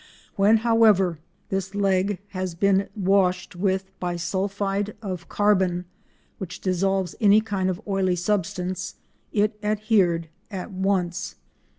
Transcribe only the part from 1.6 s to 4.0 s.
leg had been washed with